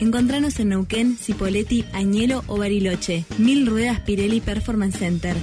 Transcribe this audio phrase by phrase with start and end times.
[0.00, 3.24] Encontranos en Neuquén, Cipolletti, Añelo o Bariloche.
[3.38, 5.36] Mil Ruedas Pirelli Performance Center.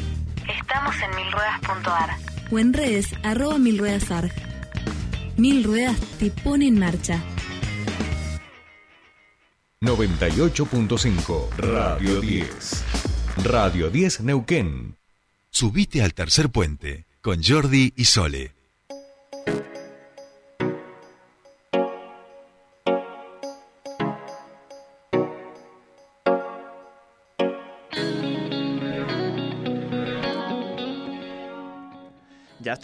[0.47, 2.09] Estamos en milruedas.ar.
[2.51, 4.31] O en redes, arroba milruedasarg.
[5.35, 7.21] Mil Ruedas te pone en marcha.
[9.81, 12.83] 98.5 Radio 10.
[13.43, 14.95] Radio 10 Neuquén.
[15.49, 18.54] Subite al tercer puente con Jordi y Sole.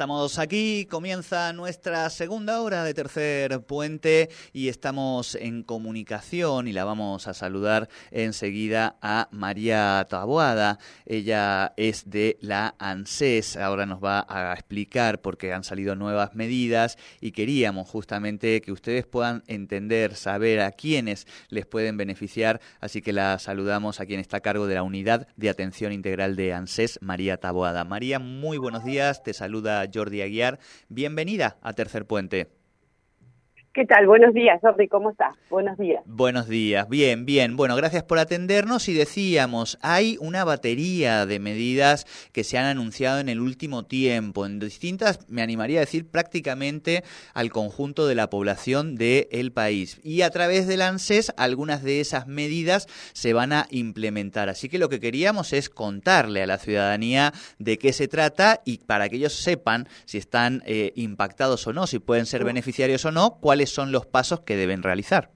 [0.02, 6.86] Estamos aquí, comienza nuestra segunda hora de tercer puente y estamos en comunicación y la
[6.86, 10.80] vamos a saludar enseguida a María Taboada.
[11.06, 16.34] Ella es de la ANSES, ahora nos va a explicar por qué han salido nuevas
[16.34, 23.04] medidas y queríamos justamente que ustedes puedan entender, saber a quiénes les pueden beneficiar, así
[23.04, 26.54] que la saludamos a quien está a cargo de la Unidad de Atención Integral de
[26.54, 27.84] ANSES, María Taboada.
[27.84, 30.60] María, muy buenos días, te saluda Jordi Aguiar.
[30.90, 32.61] Bienvenida a Tercer Puente.
[33.74, 34.06] ¿Qué tal?
[34.06, 35.34] Buenos días, Jordi, ¿cómo estás?
[35.50, 36.04] Buenos días.
[36.06, 37.56] Buenos días, bien, bien.
[37.56, 43.22] Bueno, gracias por atendernos y decíamos, hay una batería de medidas que se han anunciado
[43.22, 48.30] en el último tiempo, en distintas, me animaría a decir, prácticamente al conjunto de la
[48.30, 50.02] población del país.
[50.04, 54.50] Y a través del ANSES, algunas de esas medidas se van a implementar.
[54.50, 58.80] Así que lo que queríamos es contarle a la ciudadanía de qué se trata y
[58.80, 63.14] para que ellos sepan si están eh, impactados o no, si pueden ser beneficiarios o
[63.14, 65.30] no, cuáles son los pasos que deben realizar.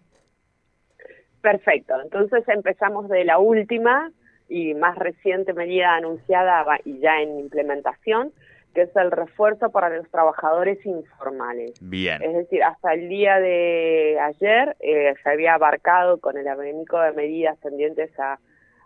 [1.42, 4.12] Perfecto, entonces empezamos de la última
[4.50, 8.32] y más reciente medida anunciada y ya en implementación,
[8.74, 11.74] que es el refuerzo para los trabajadores informales.
[11.82, 12.22] Bien.
[12.24, 17.12] Es decir, hasta el día de ayer eh, se había abarcado con el abanico de
[17.12, 18.40] medidas tendientes a,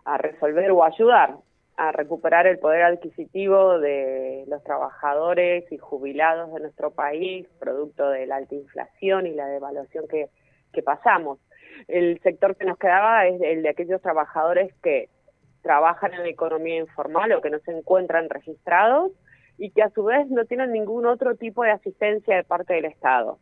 [0.04, 1.36] a resolver o ayudar
[1.80, 8.27] a recuperar el poder adquisitivo de los trabajadores y jubilados de nuestro país, producto de
[8.27, 10.27] la alta inflación y la devaluación que,
[10.73, 11.39] que pasamos.
[11.87, 15.08] El sector que nos quedaba es el de aquellos trabajadores que
[15.61, 19.14] trabajan en la economía informal o que no se encuentran registrados
[19.58, 22.86] y que a su vez no tienen ningún otro tipo de asistencia de parte del
[22.86, 23.39] Estado.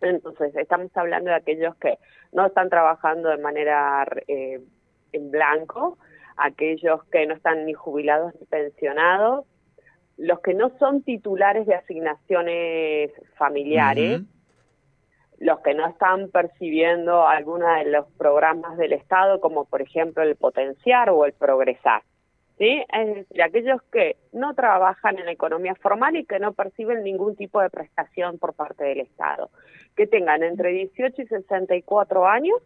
[0.00, 1.96] Entonces, estamos hablando de aquellos que
[2.32, 4.60] no están trabajando de manera eh,
[5.12, 5.96] en blanco,
[6.42, 9.46] aquellos que no están ni jubilados ni pensionados,
[10.16, 14.22] los que no son titulares de asignaciones familiares,
[15.38, 20.36] los que no están percibiendo alguna de los programas del Estado, como por ejemplo el
[20.36, 22.02] potenciar o el progresar.
[22.58, 22.84] ¿Sí?
[22.92, 27.34] Es decir, aquellos que no trabajan en la economía formal y que no perciben ningún
[27.34, 29.50] tipo de prestación por parte del Estado,
[29.96, 32.58] que tengan entre 18 y 64 años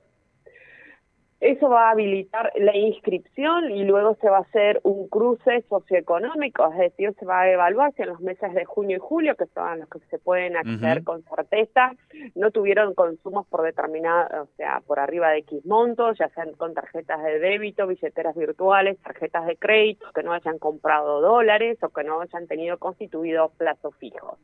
[1.41, 6.72] eso va a habilitar la inscripción y luego se va a hacer un cruce socioeconómico,
[6.72, 9.44] es decir, se va a evaluar si en los meses de junio y julio, que
[9.47, 11.92] son los que se pueden acceder con certeza,
[12.34, 16.72] no tuvieron consumos por determinada, o sea, por arriba de X montos, ya sean con
[16.72, 22.03] tarjetas de débito, billeteras virtuales, tarjetas de crédito, que no hayan comprado dólares o que
[22.03, 24.38] no hayan tenido constituidos plazos fijos.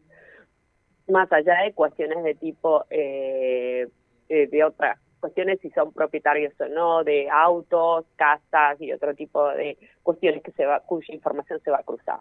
[1.09, 3.89] Más allá de cuestiones de tipo eh,
[4.29, 9.49] eh de otra cuestiones si son propietarios o no de autos, casas y otro tipo
[9.51, 12.19] de cuestiones que se va, cuya información se va a cruzar.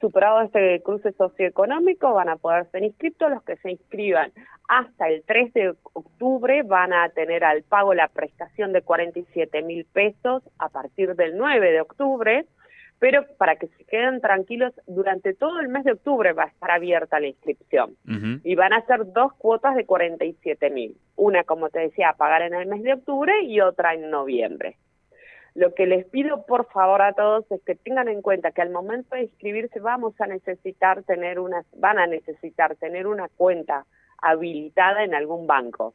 [0.00, 4.32] Superado este cruce socioeconómico, van a poder ser inscritos los que se inscriban
[4.68, 9.84] hasta el 3 de octubre, van a tener al pago la prestación de 47 mil
[9.86, 12.46] pesos a partir del 9 de octubre
[13.04, 16.70] pero para que se queden tranquilos, durante todo el mes de octubre va a estar
[16.70, 17.98] abierta la inscripción
[18.42, 22.40] y van a ser dos cuotas de 47 mil, una como te decía a pagar
[22.40, 24.78] en el mes de octubre y otra en noviembre.
[25.54, 28.70] Lo que les pido por favor a todos es que tengan en cuenta que al
[28.70, 33.84] momento de inscribirse vamos a necesitar tener una, van a necesitar tener una cuenta
[34.16, 35.92] habilitada en algún banco.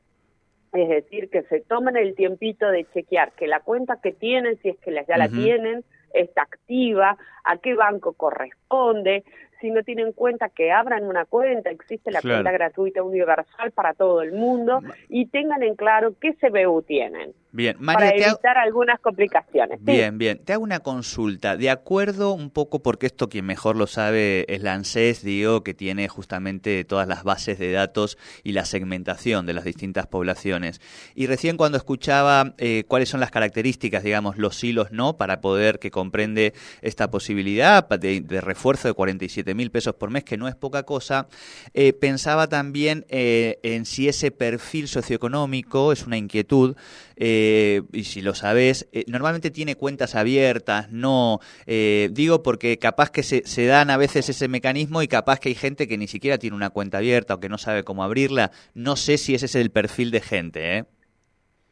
[0.74, 4.70] Es decir, que se tomen el tiempito de chequear que la cuenta que tienen, si
[4.70, 5.84] es que ya la tienen,
[6.14, 9.24] está activa, a qué banco corresponde,
[9.60, 13.94] si no tienen en cuenta que abran una cuenta, existe la cuenta gratuita universal para
[13.94, 17.34] todo el mundo y tengan en claro qué CBU tienen.
[17.52, 19.84] Bien, para evitar algunas complicaciones.
[19.84, 20.38] Bien, bien.
[20.38, 21.58] Te hago una consulta.
[21.58, 25.74] De acuerdo un poco, porque esto quien mejor lo sabe es la ANSES, digo, que
[25.74, 30.80] tiene justamente todas las bases de datos y la segmentación de las distintas poblaciones.
[31.16, 35.80] Y recién cuando escuchaba eh, cuáles son las características, digamos, los hilos no, para poder
[35.80, 40.48] que comprende esta posibilidad de, de refuerzo de 47 mil pesos por mes, que no
[40.48, 41.28] es poca cosa,
[41.74, 46.76] eh, pensaba también eh, en si ese perfil socioeconómico es una inquietud
[47.20, 53.12] eh, y si lo sabes, eh, normalmente tiene cuentas abiertas, no, eh, digo porque capaz
[53.12, 56.08] que se, se dan a veces ese mecanismo y capaz que hay gente que ni
[56.08, 59.48] siquiera tiene una cuenta abierta o que no sabe cómo abrirla, no sé si ese
[59.48, 60.86] es el perfil de gente, ¿eh?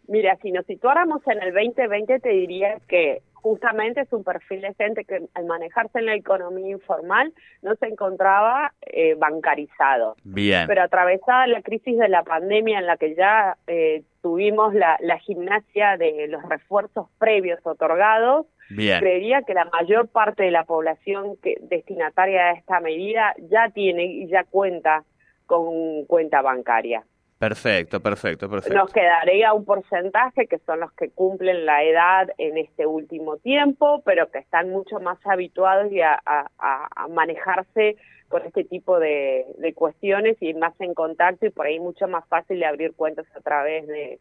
[0.09, 4.73] Mira, si nos situáramos en el 2020, te diría que justamente es un perfil de
[4.73, 10.17] gente que al manejarse en la economía informal no se encontraba eh, bancarizado.
[10.23, 10.67] Bien.
[10.67, 15.17] Pero atravesada la crisis de la pandemia en la que ya eh, tuvimos la, la
[15.19, 18.99] gimnasia de los refuerzos previos otorgados, Bien.
[18.99, 24.05] creería que la mayor parte de la población que, destinataria de esta medida ya tiene
[24.05, 25.05] y ya cuenta
[25.45, 27.05] con cuenta bancaria.
[27.39, 28.77] Perfecto, perfecto, perfecto.
[28.77, 34.01] Nos quedaría un porcentaje que son los que cumplen la edad en este último tiempo,
[34.03, 37.95] pero que están mucho más habituados y a, a, a manejarse
[38.27, 42.27] con este tipo de, de, cuestiones y más en contacto y por ahí mucho más
[42.27, 44.19] fácil de abrir cuentas a través de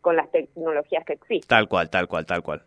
[0.00, 1.48] con las tecnologías que existen.
[1.48, 2.62] Tal cual, tal cual, tal cual.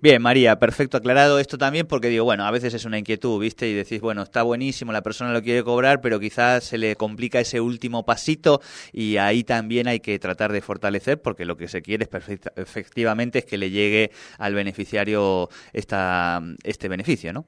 [0.00, 3.68] Bien, María, perfecto aclarado esto también porque digo, bueno, a veces es una inquietud, ¿viste?
[3.68, 7.40] Y decís, bueno, está buenísimo, la persona lo quiere cobrar, pero quizás se le complica
[7.40, 8.60] ese último pasito
[8.92, 13.40] y ahí también hay que tratar de fortalecer porque lo que se quiere es efectivamente
[13.40, 17.46] es que le llegue al beneficiario esta, este beneficio, ¿no?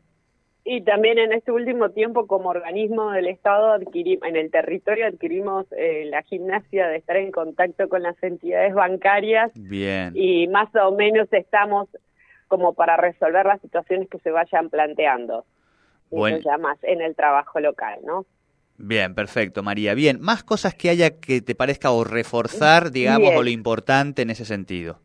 [0.68, 5.64] Y también en este último tiempo, como organismo del Estado, adquirimos, en el territorio adquirimos
[5.70, 9.52] eh, la gimnasia de estar en contacto con las entidades bancarias.
[9.54, 10.10] Bien.
[10.16, 11.88] Y más o menos estamos
[12.48, 15.44] como para resolver las situaciones que se vayan planteando.
[16.10, 16.38] Bueno.
[16.44, 18.24] Ya más en el trabajo local, ¿no?
[18.78, 19.94] Bien, perfecto, María.
[19.94, 23.38] Bien, más cosas que haya que te parezca o reforzar, digamos, Bien.
[23.38, 24.98] o lo importante en ese sentido.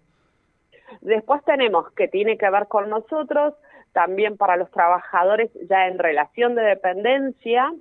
[1.00, 3.54] Después tenemos que tiene que ver con nosotros,
[3.94, 7.74] también para los trabajadores ya en relación de dependencia,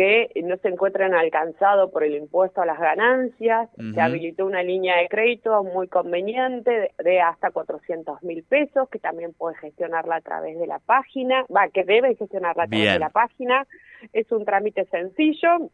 [0.00, 3.68] que no se encuentren alcanzados por el impuesto a las ganancias.
[3.76, 3.94] Uh -huh.
[3.94, 8.98] Se habilitó una línea de crédito muy conveniente de, de hasta 400 mil pesos, que
[8.98, 12.94] también puede gestionarla a través de la página, va, que debe gestionarla a través Bien.
[12.94, 13.66] de la página.
[14.14, 15.68] Es un trámite sencillo.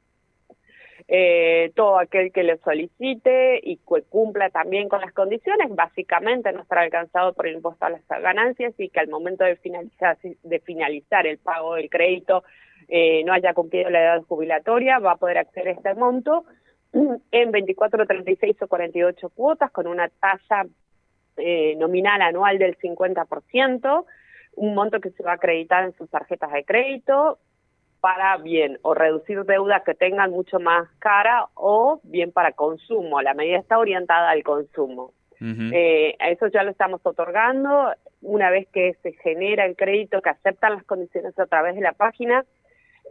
[1.07, 6.63] Eh, todo aquel que lo solicite y que cumpla también con las condiciones, básicamente no
[6.63, 10.59] estará alcanzado por el impuesto a las ganancias y que al momento de finalizar, de
[10.59, 12.43] finalizar el pago del crédito
[12.89, 16.45] eh, no haya cumplido la edad jubilatoria, va a poder acceder a este monto
[17.31, 20.67] en 24, 36 o 48 cuotas con una tasa
[21.37, 24.05] eh, nominal anual del 50%,
[24.57, 27.39] un monto que se va a acreditar en sus tarjetas de crédito
[28.01, 33.21] para bien o reducir deudas que tengan mucho más cara o bien para consumo.
[33.21, 35.13] La medida está orientada al consumo.
[35.41, 35.73] Uh -huh.
[35.75, 37.93] eh, a eso ya lo estamos otorgando.
[38.23, 41.93] Una vez que se genera el crédito, que aceptan las condiciones a través de la
[41.93, 42.45] página,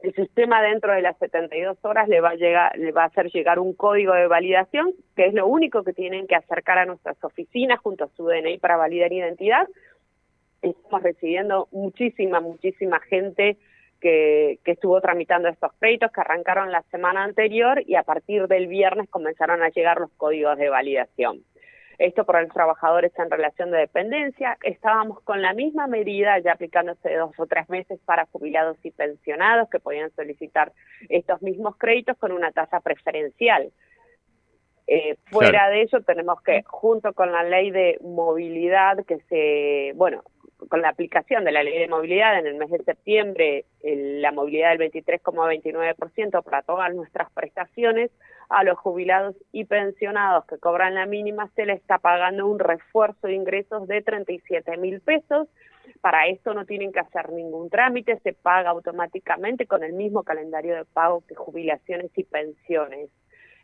[0.04, 3.32] el sistema dentro de las 72 horas le va a llegar, le va a hacer
[3.32, 7.22] llegar un código de validación, que es lo único que tienen que acercar a nuestras
[7.24, 9.68] oficinas junto a su DNI para validar identidad.
[10.62, 13.58] Estamos recibiendo muchísima, muchísima gente
[14.00, 18.68] que, que, estuvo tramitando estos créditos que arrancaron la semana anterior y a partir del
[18.68, 21.44] viernes comenzaron a llegar los códigos de validación.
[21.98, 24.58] Esto para los trabajadores en relación de dependencia.
[24.64, 29.70] Estábamos con la misma medida ya aplicándose dos o tres meses para jubilados y pensionados
[29.70, 30.72] que podían solicitar
[31.10, 33.72] estos mismos créditos con una tasa preferencial.
[34.88, 35.74] Eh, fuera Claro.
[35.74, 40.24] de ello tenemos que, junto con la ley de movilidad que se, bueno,
[40.70, 44.32] con la aplicación de la ley de movilidad en el mes de septiembre, el- la
[44.32, 48.12] movilidad del 23,29% para todas nuestras prestaciones,
[48.50, 53.28] a los jubilados y pensionados que cobran la mínima se les está pagando un refuerzo
[53.28, 55.48] de ingresos de 37 mil pesos.
[56.02, 60.76] Para esto no tienen que hacer ningún trámite, se paga automáticamente con el mismo calendario
[60.76, 63.10] de pago que jubilaciones y pensiones.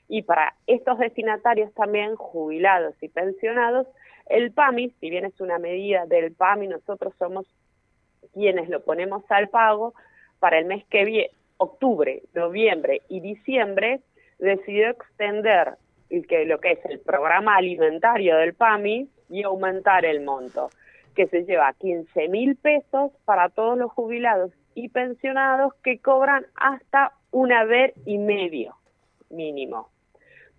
[0.07, 3.87] Y para estos destinatarios también, jubilados y pensionados,
[4.27, 7.45] el PAMI, si bien es una medida del PAMI, nosotros somos
[8.33, 9.93] quienes lo ponemos al pago
[10.39, 14.01] para el mes que viene, octubre, noviembre y diciembre,
[14.39, 15.75] decidió extender
[16.09, 20.69] el que, lo que es el programa alimentario del PAMI y aumentar el monto,
[21.15, 26.45] que se lleva a 15 mil pesos para todos los jubilados y pensionados que cobran
[26.55, 28.75] hasta un haber y medio
[29.29, 29.89] mínimo.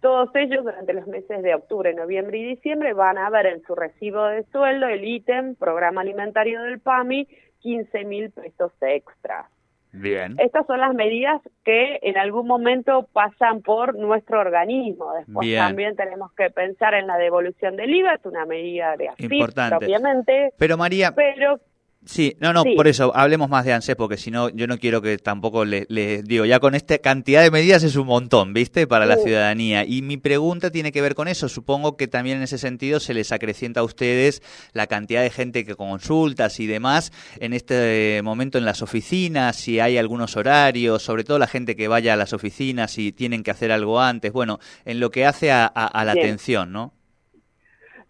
[0.02, 3.76] Todos ellos durante los meses de octubre, noviembre y diciembre van a ver en su
[3.76, 7.28] recibo de sueldo el ítem programa alimentario del PAMI
[7.60, 9.48] 15 mil pesos extra.
[9.92, 10.34] Bien.
[10.38, 15.12] Estas son las medidas que en algún momento pasan por nuestro organismo.
[15.14, 15.60] Después Bien.
[15.60, 19.76] también tenemos que pensar en la devolución del IVA, es una medida de Importante.
[19.76, 21.60] propiamente, Pero María, pero
[22.04, 25.00] Sí, no, no, por eso, hablemos más de ANSES, porque si no, yo no quiero
[25.00, 25.86] que tampoco le,
[26.24, 28.88] digo, ya con esta cantidad de medidas es un montón, ¿viste?
[28.88, 29.84] Para la ciudadanía.
[29.84, 31.48] Y mi pregunta tiene que ver con eso.
[31.48, 34.42] Supongo que también en ese sentido se les acrecienta a ustedes
[34.72, 39.78] la cantidad de gente que consultas y demás en este momento en las oficinas, si
[39.78, 43.52] hay algunos horarios, sobre todo la gente que vaya a las oficinas, si tienen que
[43.52, 46.94] hacer algo antes, bueno, en lo que hace a, la atención, ¿no?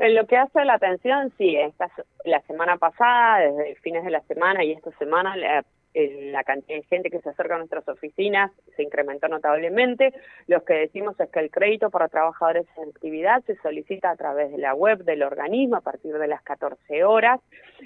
[0.03, 1.89] En lo que hace a la atención, sí, esta,
[2.25, 6.83] la semana pasada, desde fines de la semana y esta semana, la, la, cantidad de
[6.83, 10.13] gente que se acerca a nuestras oficinas se incrementó notablemente.
[10.49, 14.51] Lo que decimos es que el crédito para trabajadores en actividad se solicita a través
[14.51, 17.41] de la web del organismo a partir de las 14 horas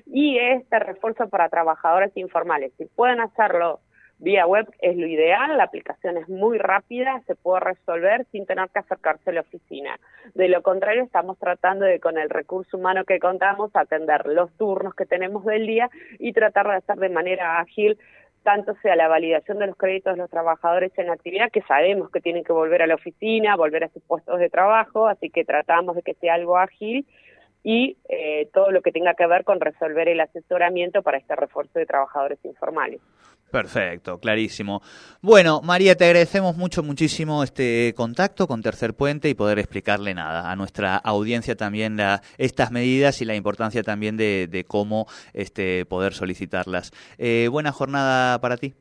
[0.06, 3.80] y este refuerzo para trabajadores informales, si pueden hacerlo
[4.18, 8.68] vía web es lo ideal, la aplicación es muy rápida, se puede resolver sin tener
[8.70, 9.98] que acercarse a la oficina.
[10.34, 14.94] De lo contrario, estamos tratando de, con el recurso humano que contamos, atender los turnos
[14.94, 17.98] que tenemos del día y tratar de hacer de manera ágil
[18.42, 22.20] tanto sea la validación de los créditos de los trabajadores en actividad, que sabemos que
[22.20, 25.96] tienen que volver a la oficina, volver a sus puestos de trabajo, así que tratamos
[25.96, 27.04] de que sea algo ágil
[27.64, 31.80] y eh, todo lo que tenga que ver con resolver el asesoramiento para este refuerzo
[31.80, 33.00] de trabajadores informales.
[33.50, 34.82] Perfecto, clarísimo.
[35.22, 40.50] Bueno, María, te agradecemos mucho, muchísimo este contacto con Tercer Puente y poder explicarle nada
[40.50, 46.12] a nuestra audiencia también la, estas medidas y la importancia también de, cómo este, poder
[46.12, 46.90] solicitarlas.
[47.18, 48.74] Eh, buena jornada para ti.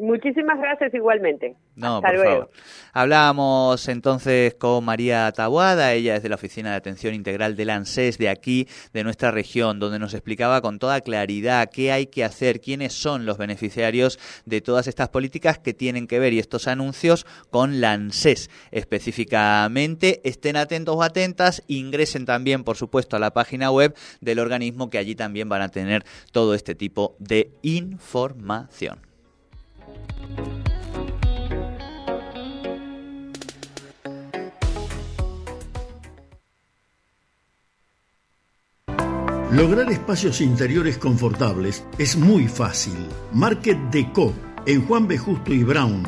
[0.00, 1.56] Muchísimas gracias igualmente.
[1.76, 2.50] No, por favor.
[2.92, 8.16] Hablábamos entonces con María Tabuada, ella es de la Oficina de Atención Integral del ANSES
[8.16, 12.60] de aquí, de nuestra región, donde nos explicaba con toda claridad qué hay que hacer,
[12.60, 17.26] quiénes son los beneficiarios de todas estas políticas que tienen que ver y estos anuncios
[17.50, 20.20] con la ANSES específicamente.
[20.24, 24.98] Estén atentos o atentas, ingresen también, por supuesto, a la página web del organismo que
[24.98, 29.09] allí también van a tener todo este tipo de información.
[39.52, 42.94] Lograr espacios interiores confortables es muy fácil.
[43.32, 44.32] Market Deco
[44.64, 45.18] en Juan B.
[45.18, 46.06] Justo y Brown